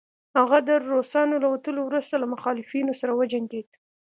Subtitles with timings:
[0.39, 3.69] هغه د روسانو له وتلو وروسته له مخالفينو سره وجنګيد